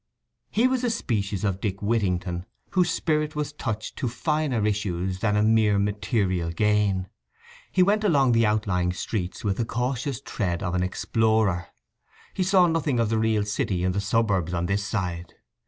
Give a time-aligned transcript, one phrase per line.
[0.49, 5.35] He was a species of Dick Whittington whose spirit was touched to finer issues than
[5.35, 7.07] a mere material gain.
[7.71, 11.67] He went along the outlying streets with the cautious tread of an explorer.
[12.33, 15.35] He saw nothing of the real city in the suburbs on this side.